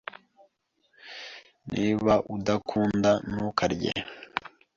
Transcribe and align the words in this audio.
Niba 1.73 2.13
udakunda, 2.35 3.11
ntukarye. 3.29 3.93